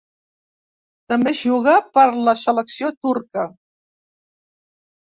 [1.13, 3.47] També juga per la selecció turca.